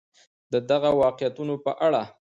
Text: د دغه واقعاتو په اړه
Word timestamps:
د 0.53 0.55
دغه 0.69 0.89
واقعاتو 1.01 1.43
په 1.65 1.71
اړه 1.85 2.03